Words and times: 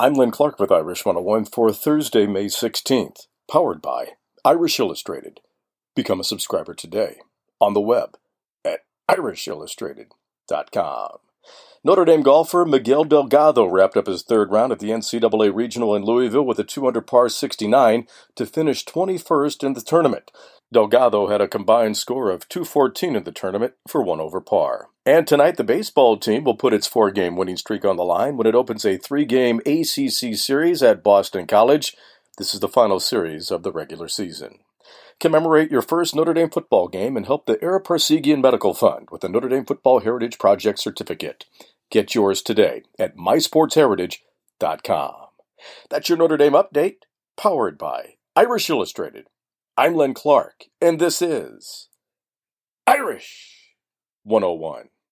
I'm 0.00 0.14
Lynn 0.14 0.30
Clark 0.30 0.60
with 0.60 0.70
Irish 0.70 1.04
101 1.04 1.46
for 1.46 1.72
Thursday, 1.72 2.28
May 2.28 2.44
16th, 2.44 3.26
powered 3.50 3.82
by 3.82 4.10
Irish 4.44 4.78
Illustrated. 4.78 5.40
Become 5.96 6.20
a 6.20 6.24
subscriber 6.24 6.72
today 6.72 7.16
on 7.60 7.74
the 7.74 7.80
web 7.80 8.16
at 8.64 8.82
irishillustrated.com. 9.10 11.18
Notre 11.84 12.04
Dame 12.04 12.22
golfer 12.22 12.64
Miguel 12.64 13.04
Delgado 13.04 13.64
wrapped 13.64 13.96
up 13.96 14.08
his 14.08 14.22
third 14.22 14.50
round 14.50 14.72
at 14.72 14.80
the 14.80 14.90
NCAA 14.90 15.54
Regional 15.54 15.94
in 15.94 16.04
Louisville 16.04 16.44
with 16.44 16.58
a 16.58 16.64
200 16.64 17.06
par 17.06 17.28
69 17.28 18.06
to 18.34 18.46
finish 18.46 18.84
21st 18.84 19.64
in 19.64 19.72
the 19.74 19.80
tournament. 19.80 20.30
Delgado 20.72 21.28
had 21.28 21.40
a 21.40 21.48
combined 21.48 21.96
score 21.96 22.30
of 22.30 22.48
214 22.48 23.16
in 23.16 23.24
the 23.24 23.32
tournament 23.32 23.74
for 23.86 24.02
one 24.02 24.20
over 24.20 24.40
par. 24.40 24.88
And 25.06 25.26
tonight, 25.26 25.56
the 25.56 25.64
baseball 25.64 26.18
team 26.18 26.44
will 26.44 26.56
put 26.56 26.74
its 26.74 26.86
four 26.86 27.10
game 27.10 27.36
winning 27.36 27.56
streak 27.56 27.84
on 27.84 27.96
the 27.96 28.04
line 28.04 28.36
when 28.36 28.46
it 28.46 28.54
opens 28.54 28.84
a 28.84 28.98
three 28.98 29.24
game 29.24 29.60
ACC 29.64 30.36
series 30.36 30.82
at 30.82 31.02
Boston 31.02 31.46
College. 31.46 31.96
This 32.36 32.52
is 32.52 32.60
the 32.60 32.68
final 32.68 33.00
series 33.00 33.50
of 33.50 33.62
the 33.62 33.72
regular 33.72 34.08
season. 34.08 34.58
Commemorate 35.20 35.70
your 35.70 35.82
first 35.82 36.14
Notre 36.14 36.32
Dame 36.34 36.50
football 36.50 36.86
game 36.88 37.16
and 37.16 37.26
help 37.26 37.46
the 37.46 37.58
Ara 37.62 37.82
Parseghian 37.82 38.40
Medical 38.40 38.72
Fund 38.74 39.08
with 39.10 39.22
the 39.22 39.28
Notre 39.28 39.48
Dame 39.48 39.64
Football 39.64 40.00
Heritage 40.00 40.38
Project 40.38 40.78
certificate. 40.78 41.44
Get 41.90 42.14
yours 42.14 42.40
today 42.42 42.82
at 42.98 43.16
mysportsheritage.com. 43.16 45.14
That's 45.90 46.08
your 46.08 46.18
Notre 46.18 46.36
Dame 46.36 46.52
update, 46.52 46.98
powered 47.36 47.78
by 47.78 48.14
Irish 48.36 48.70
Illustrated. 48.70 49.26
I'm 49.76 49.94
Len 49.94 50.14
Clark, 50.14 50.66
and 50.80 51.00
this 51.00 51.20
is 51.20 51.88
Irish 52.86 53.74
101. 54.22 54.88